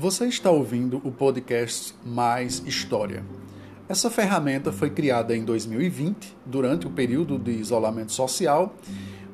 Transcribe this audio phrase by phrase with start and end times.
[0.00, 3.24] Você está ouvindo o podcast Mais História.
[3.88, 8.76] Essa ferramenta foi criada em 2020, durante o período de isolamento social,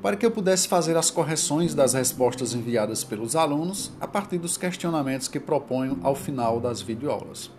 [0.00, 4.56] para que eu pudesse fazer as correções das respostas enviadas pelos alunos a partir dos
[4.56, 7.50] questionamentos que proponho ao final das videoaulas.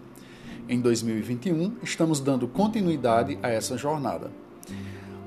[0.68, 4.32] Em 2021, estamos dando continuidade a essa jornada.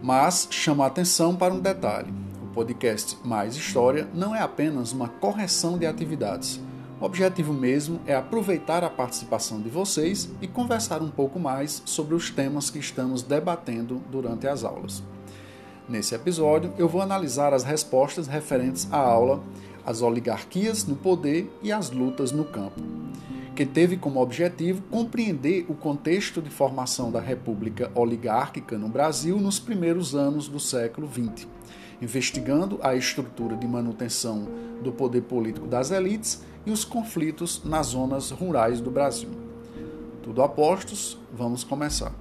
[0.03, 5.09] Mas chamo a atenção para um detalhe: o podcast Mais História não é apenas uma
[5.09, 6.61] correção de atividades
[7.01, 12.15] o objetivo mesmo é aproveitar a participação de vocês e conversar um pouco mais sobre
[12.15, 15.03] os temas que estamos debatendo durante as aulas.
[15.89, 19.43] Nesse episódio, eu vou analisar as respostas referentes à aula
[19.87, 22.83] As oligarquias no poder e as lutas no campo,
[23.57, 29.59] que teve como objetivo compreender o contexto de formação da República Oligárquica no Brasil nos
[29.59, 31.47] primeiros anos do século XX,
[32.01, 34.47] investigando a estrutura de manutenção
[34.83, 39.31] do poder político das elites e os conflitos nas zonas rurais do Brasil.
[40.23, 42.13] Tudo a postos, vamos começar.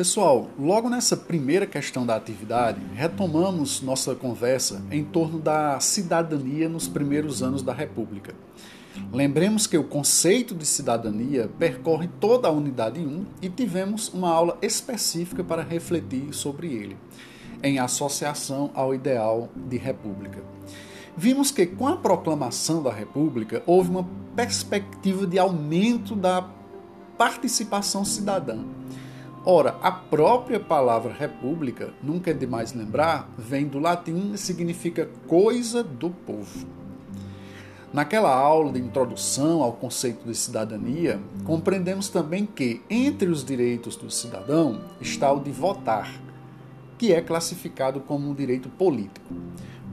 [0.00, 6.88] Pessoal, logo nessa primeira questão da atividade, retomamos nossa conversa em torno da cidadania nos
[6.88, 8.34] primeiros anos da República.
[9.12, 14.58] Lembremos que o conceito de cidadania percorre toda a unidade 1 e tivemos uma aula
[14.60, 16.96] específica para refletir sobre ele,
[17.62, 20.42] em associação ao ideal de república.
[21.16, 26.48] Vimos que com a proclamação da república houve uma perspectiva de aumento da
[27.18, 28.64] participação cidadã.
[29.44, 35.82] Ora, a própria palavra república, nunca é demais lembrar, vem do latim e significa coisa
[35.82, 36.79] do povo.
[37.92, 44.08] Naquela aula de introdução ao conceito de cidadania, compreendemos também que, entre os direitos do
[44.08, 46.08] cidadão, está o de votar,
[46.96, 49.34] que é classificado como um direito político.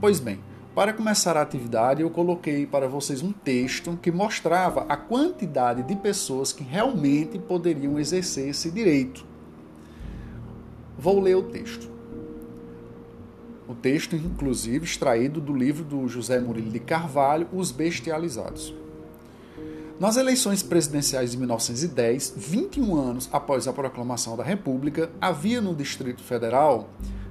[0.00, 0.38] Pois bem,
[0.76, 5.96] para começar a atividade, eu coloquei para vocês um texto que mostrava a quantidade de
[5.96, 9.26] pessoas que realmente poderiam exercer esse direito.
[10.96, 11.97] Vou ler o texto.
[13.68, 18.74] O texto, inclusive, extraído do livro do José Murilo de Carvalho, Os Bestializados.
[20.00, 26.22] Nas eleições presidenciais de 1910, 21 anos após a proclamação da República, havia no Distrito
[26.22, 26.88] Federal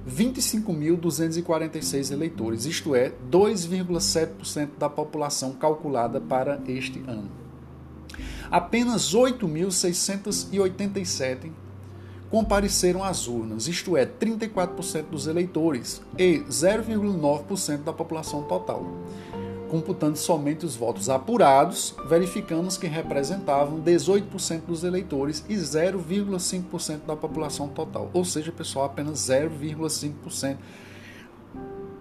[0.08, 7.28] 25.246 eleitores, isto é, 2,7% da população calculada para este ano.
[8.50, 11.50] Apenas 8.687
[12.30, 18.84] compareceram às urnas, isto é, 34% dos eleitores e 0,9% da população total.
[19.70, 27.68] Computando somente os votos apurados, verificamos que representavam 18% dos eleitores e 0,5% da população
[27.68, 28.10] total.
[28.14, 30.56] Ou seja, pessoal, apenas 0,5%.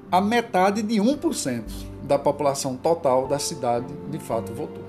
[0.10, 1.64] A metade de 1%
[2.04, 4.87] da população total da cidade de fato votou.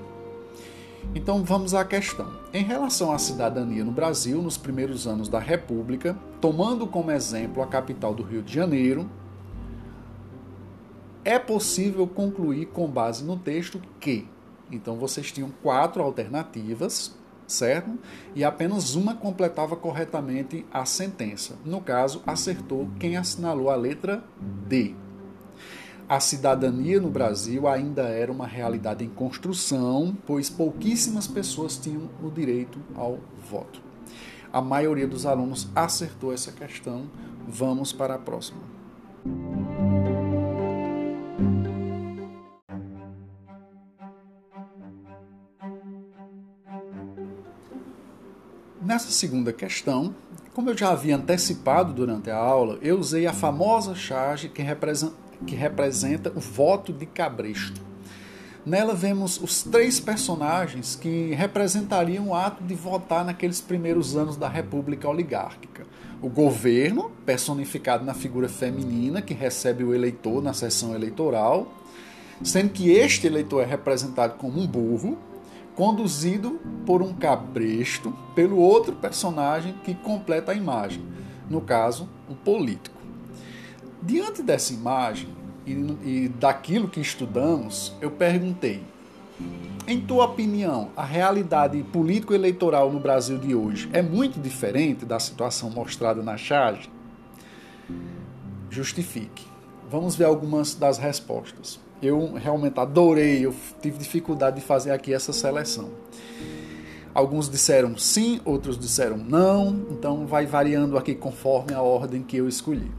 [1.15, 2.31] Então vamos à questão.
[2.53, 7.67] Em relação à cidadania no Brasil, nos primeiros anos da República, tomando como exemplo a
[7.67, 9.09] capital do Rio de Janeiro,
[11.25, 14.27] é possível concluir com base no texto que.
[14.71, 17.15] Então vocês tinham quatro alternativas,
[17.47, 17.97] certo?
[18.35, 21.55] E apenas uma completava corretamente a sentença.
[21.65, 24.23] No caso, acertou quem assinalou a letra
[24.67, 24.95] D
[26.09, 32.31] a cidadania no Brasil ainda era uma realidade em construção, pois pouquíssimas pessoas tinham o
[32.31, 33.79] direito ao voto.
[34.51, 37.03] A maioria dos alunos acertou essa questão.
[37.47, 38.59] Vamos para a próxima.
[48.81, 50.15] Nessa segunda questão,
[50.55, 55.28] como eu já havia antecipado durante a aula, eu usei a famosa charge que representa
[55.45, 57.81] que representa o voto de Cabresto.
[58.65, 64.49] Nela vemos os três personagens que representariam o ato de votar naqueles primeiros anos da
[64.49, 65.87] República Oligárquica.
[66.21, 71.73] O governo, personificado na figura feminina que recebe o eleitor na sessão eleitoral,
[72.43, 75.17] sendo que este eleitor é representado como um burro,
[75.75, 81.01] conduzido por um cabresto pelo outro personagem que completa a imagem,
[81.49, 82.98] no caso, um político.
[84.01, 85.27] Diante dessa imagem
[85.65, 88.81] e, e daquilo que estudamos, eu perguntei:
[89.87, 95.69] em tua opinião, a realidade político-eleitoral no Brasil de hoje é muito diferente da situação
[95.69, 96.89] mostrada na charge?
[98.69, 99.45] Justifique.
[99.89, 101.79] Vamos ver algumas das respostas.
[102.01, 105.89] Eu realmente adorei, eu tive dificuldade de fazer aqui essa seleção.
[107.13, 112.47] Alguns disseram sim, outros disseram não, então vai variando aqui conforme a ordem que eu
[112.47, 112.89] escolhi.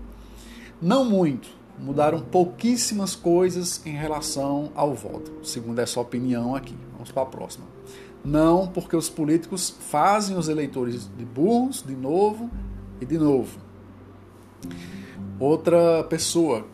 [0.81, 1.49] Não muito,
[1.79, 6.77] mudaram pouquíssimas coisas em relação ao voto, segundo essa opinião aqui.
[6.93, 7.67] Vamos para a próxima.
[8.25, 12.51] Não, porque os políticos fazem os eleitores de burros de novo
[13.01, 13.59] e de novo.
[15.39, 16.67] Outra pessoa,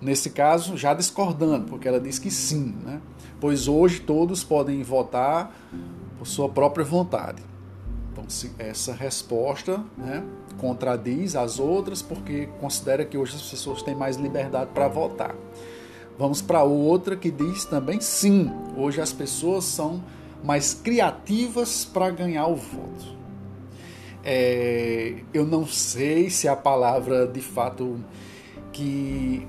[0.00, 3.00] nesse caso, já discordando, porque ela diz que sim, né?
[3.40, 5.54] pois hoje todos podem votar
[6.18, 7.42] por sua própria vontade.
[8.12, 8.24] Então,
[8.58, 10.22] essa resposta né,
[10.58, 15.34] contradiz as outras, porque considera que hoje as pessoas têm mais liberdade para votar.
[16.18, 20.02] Vamos para outra que diz também sim, hoje as pessoas são
[20.44, 23.20] mais criativas para ganhar o voto.
[24.22, 27.98] É, eu não sei se a palavra de fato
[28.72, 29.46] que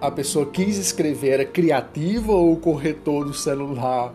[0.00, 4.14] a pessoa quis escrever era criativa ou o corretor do celular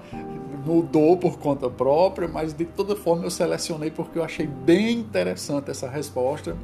[0.68, 5.72] mudou por conta própria, mas de toda forma eu selecionei porque eu achei bem interessante
[5.72, 6.58] essa resposta.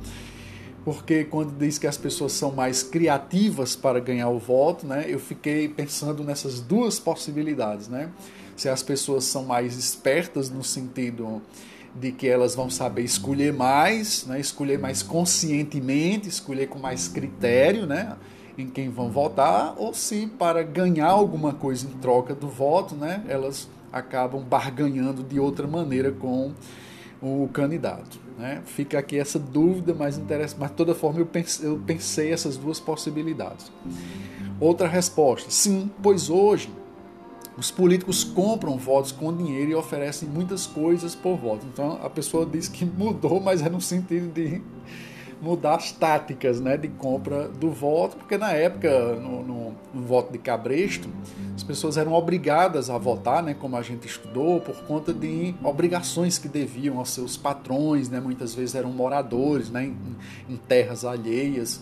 [0.83, 5.17] Porque quando diz que as pessoas são mais criativas para ganhar o voto, né, eu
[5.17, 8.09] fiquei pensando nessas duas possibilidades, né?
[8.57, 11.41] Se as pessoas são mais espertas no sentido
[11.95, 17.85] de que elas vão saber escolher mais, né, escolher mais conscientemente, escolher com mais critério,
[17.85, 18.17] né?
[18.57, 23.23] em quem vão votar, ou se para ganhar alguma coisa em troca do voto, né,
[23.27, 26.51] elas acabam barganhando de outra maneira com
[27.21, 28.19] o candidato.
[28.37, 28.61] Né?
[28.65, 32.57] Fica aqui essa dúvida, mas interessa, mas de toda forma eu pensei, eu pensei essas
[32.57, 33.71] duas possibilidades.
[34.59, 36.69] Outra resposta: sim, pois hoje
[37.55, 41.65] os políticos compram votos com dinheiro e oferecem muitas coisas por voto.
[41.71, 44.61] Então a pessoa diz que mudou, mas é no sentido de
[45.43, 50.31] mudar as táticas né, de compra do voto, porque na época, no, no, no, voto
[50.31, 51.09] de Cabresto,
[51.53, 56.37] as pessoas eram obrigadas a votar, né, como a gente estudou, por conta de obrigações
[56.37, 61.81] que deviam aos seus patrões, né, muitas vezes eram moradores né, em, em terras alheias.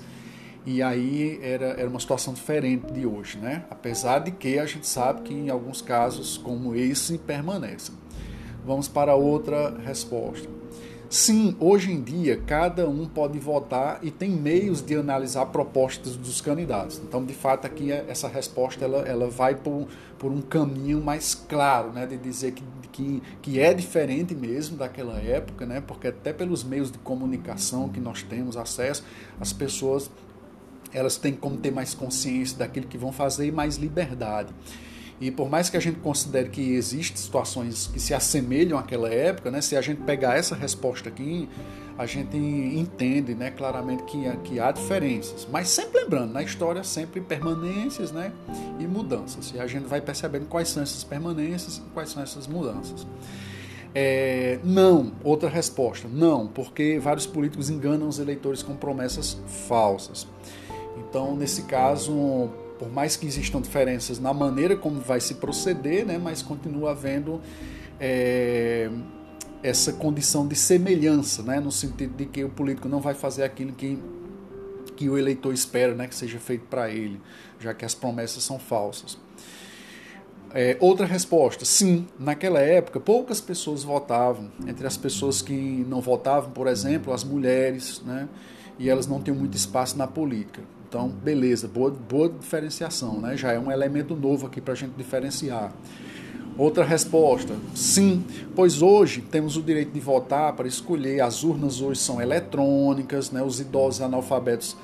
[0.66, 3.66] E aí era, era uma situação diferente de hoje, né?
[3.68, 7.96] apesar de que a gente sabe que em alguns casos como esse permanecem.
[8.64, 10.61] Vamos para outra resposta.
[11.12, 16.40] Sim, hoje em dia cada um pode votar e tem meios de analisar propostas dos
[16.40, 17.02] candidatos.
[17.04, 21.36] Então, de fato, aqui é, essa resposta ela, ela vai por, por um caminho mais
[21.36, 22.64] claro, né, de dizer que,
[22.94, 28.00] que, que é diferente mesmo daquela época, né, porque até pelos meios de comunicação que
[28.00, 29.04] nós temos acesso,
[29.38, 30.10] as pessoas
[30.94, 34.54] elas têm como ter mais consciência daquilo que vão fazer e mais liberdade.
[35.22, 39.52] E por mais que a gente considere que existem situações que se assemelham àquela época,
[39.52, 41.48] né, se a gente pegar essa resposta aqui,
[41.96, 45.48] a gente entende né, claramente que, que há diferenças.
[45.52, 48.32] Mas sempre lembrando, na história sempre permanências né,
[48.80, 49.54] e mudanças.
[49.54, 53.06] E a gente vai percebendo quais são essas permanências e quais são essas mudanças.
[53.94, 59.38] É, não, outra resposta, não, porque vários políticos enganam os eleitores com promessas
[59.68, 60.26] falsas.
[60.98, 62.50] Então, nesse caso,
[62.82, 67.40] por mais que existam diferenças na maneira como vai se proceder, né, mas continua havendo
[68.00, 68.90] é,
[69.62, 73.72] essa condição de semelhança, né, no sentido de que o político não vai fazer aquilo
[73.72, 74.02] que,
[74.96, 77.22] que o eleitor espera né, que seja feito para ele,
[77.60, 79.16] já que as promessas são falsas.
[80.52, 84.52] É, outra resposta, sim, naquela época poucas pessoas votavam.
[84.66, 88.28] Entre as pessoas que não votavam, por exemplo, as mulheres, né,
[88.80, 90.64] e elas não tinham muito espaço na política.
[90.92, 93.38] Então, beleza, boa, boa diferenciação, né?
[93.38, 95.72] Já é um elemento novo aqui para a gente diferenciar.
[96.58, 101.22] Outra resposta: sim, pois hoje temos o direito de votar para escolher.
[101.22, 103.42] As urnas hoje são eletrônicas, né?
[103.42, 104.76] os idosos analfabetos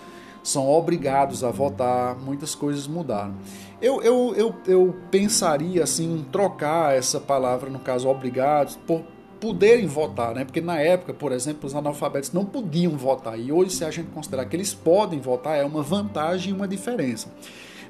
[0.42, 3.36] são obrigados a votar, muitas coisas mudaram.
[3.82, 9.04] Eu, eu, eu, eu pensaria assim, em trocar essa palavra, no caso obrigados, por
[9.40, 10.44] poderem votar, né?
[10.46, 14.10] Porque na época, por exemplo, os analfabetos não podiam votar e hoje, se a gente
[14.10, 17.32] considerar que eles podem votar, é uma vantagem e uma diferença.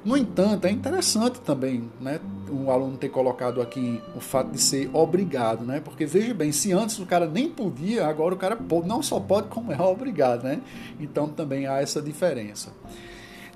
[0.04, 4.88] No entanto, é interessante também, né, um aluno ter colocado aqui o fato de ser
[4.92, 5.80] obrigado, né?
[5.80, 9.48] Porque veja bem, se antes o cara nem podia, agora o cara não só pode
[9.48, 10.60] como é obrigado, né?
[11.00, 12.72] Então também há essa diferença.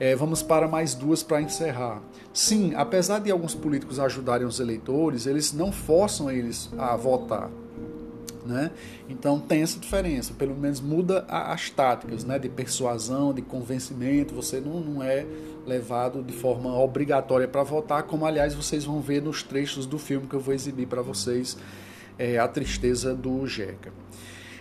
[0.01, 2.03] É, vamos para mais duas para encerrar.
[2.33, 7.51] Sim, apesar de alguns políticos ajudarem os eleitores, eles não forçam eles a votar.
[8.45, 8.73] Né?
[9.09, 12.39] Então tem essa diferença, pelo menos muda as táticas né?
[12.41, 14.35] de persuasão, de convencimento.
[14.35, 15.25] Você não, não é
[15.65, 20.27] levado de forma obrigatória para votar, como aliás vocês vão ver nos trechos do filme
[20.27, 21.57] que eu vou exibir para vocês,
[22.19, 23.93] é, A Tristeza do Jeca.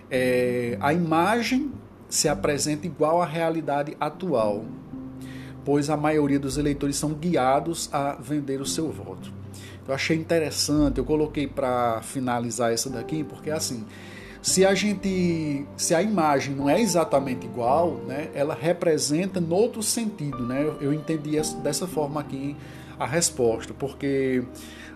[0.09, 1.71] É, a imagem
[2.07, 4.65] se apresenta igual à realidade atual,
[5.63, 9.40] pois a maioria dos eleitores são guiados a vender o seu voto.
[9.87, 13.83] Eu achei interessante, eu coloquei para finalizar essa daqui, porque assim,
[14.41, 19.83] se a gente, se a imagem não é exatamente igual, né, ela representa no outro
[19.83, 20.63] sentido, né?
[20.63, 22.55] Eu, eu entendi dessa forma aqui
[22.99, 24.43] a resposta, porque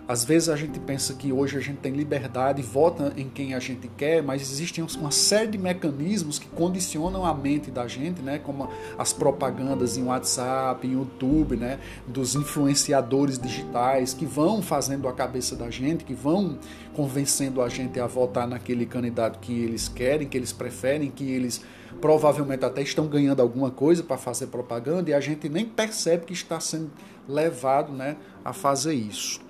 [0.08, 3.60] às vezes a gente pensa que hoje a gente tem liberdade vota em quem a
[3.60, 8.38] gente quer, mas existem uma série de mecanismos que condicionam a mente da gente, né?
[8.38, 11.80] Como as propagandas em WhatsApp, em YouTube, né?
[12.08, 16.60] Dos influenciadores digitais que vão fazendo a cabeça da gente, que vão
[16.94, 21.62] convencendo a gente a votar naquele candidato que eles querem, que eles preferem, que eles
[22.00, 26.34] provavelmente até estão ganhando alguma coisa para fazer propaganda e a gente nem percebe que
[26.34, 26.92] está sendo
[27.28, 29.45] levado, né, a fazer isso.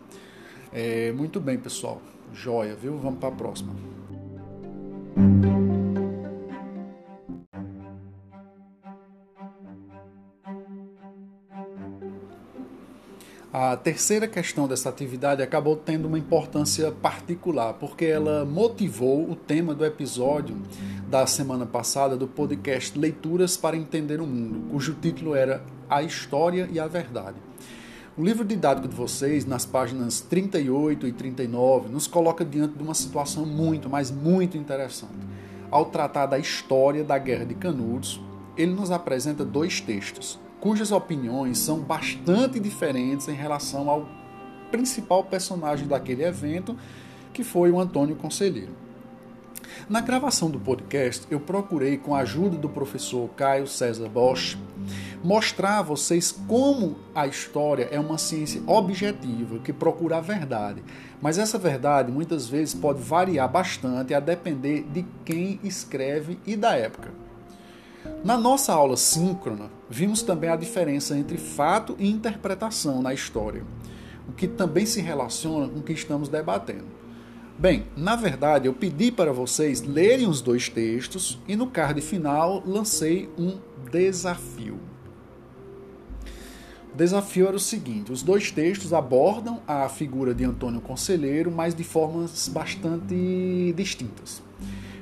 [0.77, 2.01] É, muito bem, pessoal.
[2.34, 2.98] Joia, viu?
[2.98, 3.74] Vamos para a próxima.
[13.53, 19.74] A terceira questão dessa atividade acabou tendo uma importância particular, porque ela motivou o tema
[19.74, 20.58] do episódio
[21.08, 26.67] da semana passada do podcast Leituras para Entender o Mundo, cujo título era A História
[26.70, 27.38] e a Verdade.
[28.17, 32.93] O livro didático de vocês, nas páginas 38 e 39, nos coloca diante de uma
[32.93, 35.12] situação muito, mas muito interessante.
[35.69, 38.22] Ao tratar da história da Guerra de Canudos,
[38.55, 44.07] ele nos apresenta dois textos, cujas opiniões são bastante diferentes em relação ao
[44.72, 46.74] principal personagem daquele evento,
[47.34, 48.72] que foi o Antônio Conselheiro.
[49.89, 54.57] Na gravação do podcast, eu procurei, com a ajuda do professor Caio César Bosch,
[55.25, 60.84] mostrar a vocês como a história é uma ciência objetiva que procura a verdade.
[61.20, 66.75] Mas essa verdade muitas vezes pode variar bastante a depender de quem escreve e da
[66.75, 67.12] época.
[68.24, 73.63] Na nossa aula síncrona, vimos também a diferença entre fato e interpretação na história,
[74.29, 76.86] o que também se relaciona com o que estamos debatendo.
[77.58, 82.62] Bem, na verdade, eu pedi para vocês lerem os dois textos e no card final
[82.63, 83.58] lancei um
[83.89, 84.75] desafio.
[86.96, 91.84] Desafio era o seguinte: os dois textos abordam a figura de Antônio Conselheiro, mas de
[91.84, 94.42] formas bastante distintas.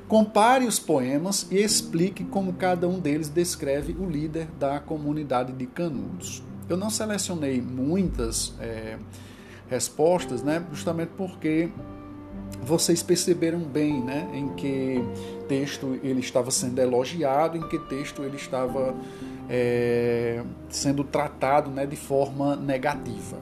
[0.07, 5.65] Compare os poemas e explique como cada um deles descreve o líder da comunidade de
[5.65, 6.43] Canudos.
[6.67, 8.97] Eu não selecionei muitas é,
[9.69, 11.69] respostas, né, justamente porque
[12.63, 15.03] vocês perceberam bem né, em que
[15.47, 18.95] texto ele estava sendo elogiado, em que texto ele estava
[19.49, 23.37] é, sendo tratado né, de forma negativa.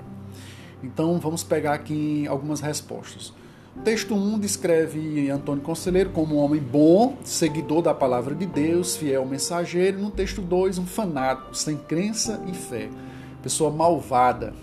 [0.83, 3.31] Então vamos pegar aqui algumas respostas.
[3.75, 8.97] O texto 1 descreve Antônio Conselheiro como um homem bom, seguidor da palavra de Deus,
[8.97, 9.99] fiel mensageiro.
[9.99, 12.89] No texto 2, um fanático, sem crença e fé,
[13.41, 14.53] pessoa malvada,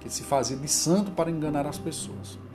[0.00, 2.45] que se fazia de santo para enganar as pessoas.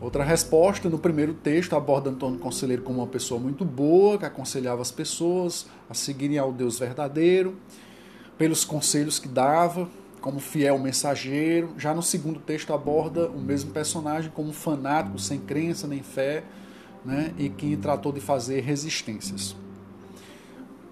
[0.00, 4.80] Outra resposta, no primeiro texto, aborda Antônio Conselheiro como uma pessoa muito boa, que aconselhava
[4.80, 7.56] as pessoas a seguirem ao Deus verdadeiro,
[8.38, 9.86] pelos conselhos que dava,
[10.22, 11.74] como fiel mensageiro.
[11.76, 16.44] Já no segundo texto, aborda o mesmo personagem como fanático, sem crença nem fé,
[17.04, 19.54] né, e que tratou de fazer resistências.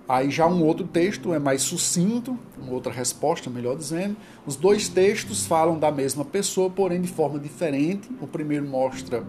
[0.09, 4.17] Aí já um outro texto é mais sucinto, uma outra resposta, melhor dizendo.
[4.47, 8.09] Os dois textos falam da mesma pessoa, porém de forma diferente.
[8.19, 9.23] O primeiro mostra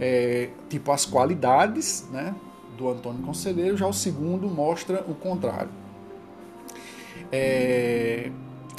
[0.00, 2.34] é, tipo as qualidades né,
[2.78, 5.68] do Antônio Conselheiro, já o segundo mostra o contrário.
[7.30, 8.30] É,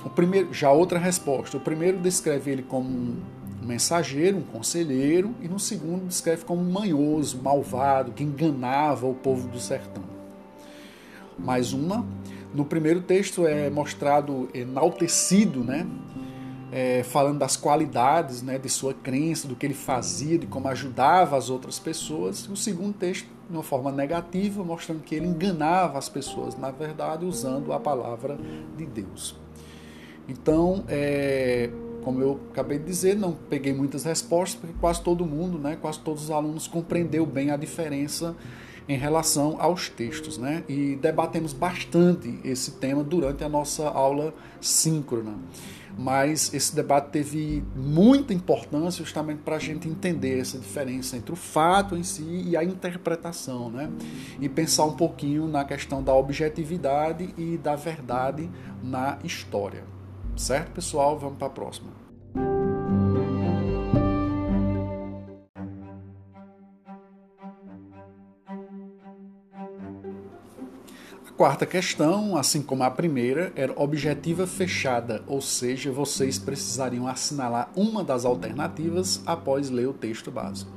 [0.03, 1.57] o primeiro, já outra resposta.
[1.57, 3.21] O primeiro descreve ele como um
[3.61, 9.47] mensageiro, um conselheiro, e no segundo descreve como um manhoso, malvado, que enganava o povo
[9.47, 10.18] do sertão
[11.43, 12.05] mais uma.
[12.53, 15.87] No primeiro texto é mostrado enaltecido, né?
[16.71, 21.35] É, falando das qualidades né, de sua crença, do que ele fazia, de como ajudava
[21.35, 22.47] as outras pessoas.
[22.47, 27.25] O segundo texto, de uma forma negativa, mostrando que ele enganava as pessoas, na verdade,
[27.25, 28.37] usando a palavra
[28.77, 29.35] de Deus.
[30.27, 31.71] Então, é,
[32.03, 35.99] como eu acabei de dizer, não peguei muitas respostas, porque quase todo mundo, né, quase
[35.99, 38.35] todos os alunos compreendeu bem a diferença
[38.89, 40.63] em relação aos textos, né?
[40.67, 45.35] E debatemos bastante esse tema durante a nossa aula síncrona.
[45.95, 51.35] Mas esse debate teve muita importância justamente para a gente entender essa diferença entre o
[51.35, 53.91] fato em si e a interpretação, né?
[54.41, 58.49] E pensar um pouquinho na questão da objetividade e da verdade
[58.81, 59.83] na história.
[60.35, 61.19] Certo, pessoal?
[61.19, 62.08] Vamos para a próxima.
[71.39, 78.03] Quarta questão, assim como a primeira, era objetiva fechada, ou seja, vocês precisariam assinalar uma
[78.03, 80.69] das alternativas após ler o texto básico.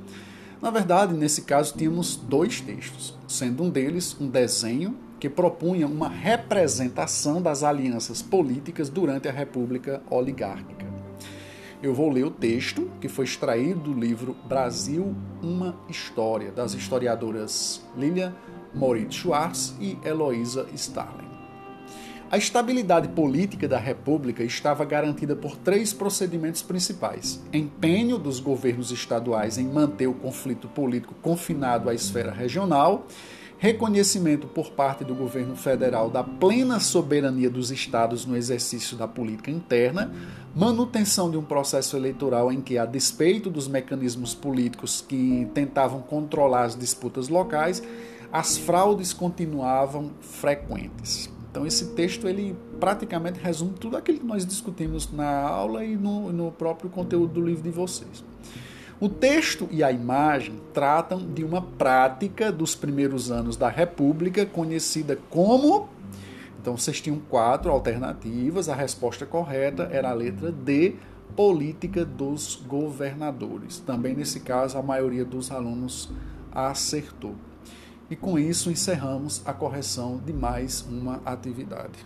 [0.60, 6.08] Na verdade, nesse caso, tínhamos dois textos, sendo um deles um desenho que propunha uma
[6.08, 10.86] representação das alianças políticas durante a República Oligárquica.
[11.82, 17.82] Eu vou ler o texto que foi extraído do livro Brasil, uma História, das historiadoras
[17.96, 18.32] Lilian
[18.74, 21.32] Moritz Schwartz e Eloísa Starling.
[22.32, 29.58] A estabilidade política da República estava garantida por três procedimentos principais: empenho dos governos estaduais
[29.58, 33.06] em manter o conflito político confinado à esfera regional,
[33.58, 39.50] reconhecimento por parte do governo federal da plena soberania dos estados no exercício da política
[39.50, 40.10] interna,
[40.56, 46.64] manutenção de um processo eleitoral em que, a despeito dos mecanismos políticos que tentavam controlar
[46.64, 47.82] as disputas locais,
[48.32, 51.30] as fraudes continuavam frequentes.
[51.50, 56.32] Então esse texto ele praticamente resume tudo aquilo que nós discutimos na aula e no,
[56.32, 58.24] no próprio conteúdo do livro de vocês.
[58.98, 65.18] O texto e a imagem tratam de uma prática dos primeiros anos da República conhecida
[65.28, 65.88] como.
[66.60, 70.94] Então vocês tinham quatro alternativas, a resposta correta era a letra D,
[71.36, 73.80] política dos governadores.
[73.80, 76.08] Também nesse caso a maioria dos alunos
[76.50, 77.34] acertou.
[78.12, 81.98] E com isso encerramos a correção de mais uma atividade.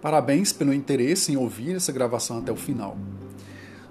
[0.00, 2.96] Parabéns pelo interesse em ouvir essa gravação até o final.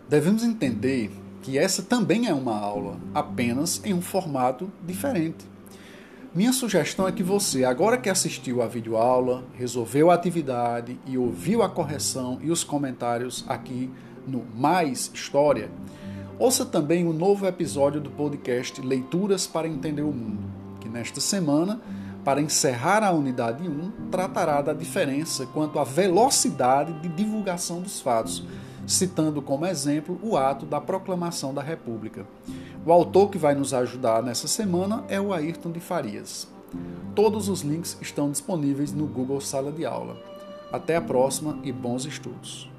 [0.08, 1.12] Devemos entender
[1.42, 5.46] que essa também é uma aula, apenas em um formato diferente.
[6.36, 11.64] Minha sugestão é que você, agora que assistiu a videoaula, resolveu a atividade e ouviu
[11.64, 13.90] a correção e os comentários aqui
[14.28, 15.72] no Mais História,
[16.38, 20.44] ouça também o novo episódio do podcast Leituras para Entender o Mundo,
[20.82, 21.82] que nesta semana,
[22.24, 28.46] para encerrar a unidade 1, tratará da diferença quanto à velocidade de divulgação dos fatos
[28.88, 32.26] citando como exemplo o ato da proclamação da República.
[32.88, 36.48] O autor que vai nos ajudar nessa semana é o Ayrton de Farias.
[37.14, 40.16] Todos os links estão disponíveis no Google Sala de Aula.
[40.72, 42.72] Até a próxima e bons estudos!